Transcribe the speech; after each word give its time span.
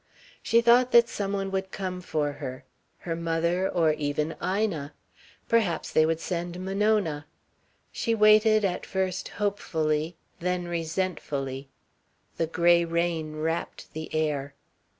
She 0.41 0.61
thought 0.61 0.91
that 0.93 1.07
some 1.07 1.31
one 1.31 1.51
would 1.51 1.69
come 1.71 2.01
for 2.01 2.31
her. 2.31 2.65
Her 3.01 3.15
mother 3.15 3.69
or 3.69 3.93
even 3.93 4.35
Ina. 4.43 4.95
Perhaps 5.47 5.91
they 5.93 6.07
would 6.07 6.19
send 6.19 6.59
Monona. 6.59 7.27
She 7.91 8.15
waited 8.15 8.65
at 8.65 8.83
first 8.83 9.27
hopefully, 9.27 10.15
then 10.39 10.67
resentfully. 10.67 11.69
The 12.37 12.47
grey 12.47 12.83
rain 12.83 13.35
wrapped 13.35 13.93
the 13.93 14.09
air. 14.11 14.55